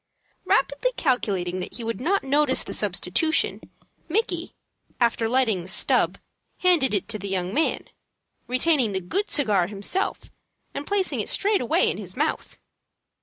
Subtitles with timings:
[0.45, 3.61] Rapidly calculating that he would not notice the substitution,
[4.09, 4.55] Micky,
[4.99, 6.17] after lighting the "stub,"
[6.61, 7.81] handed it to the young man,
[8.47, 10.31] retaining the good cigar himself,
[10.73, 12.57] and placing it straightway in his mouth.